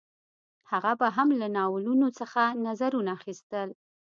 [0.71, 3.67] هغه به هم له ناولونو څخه نظرونه اخیستل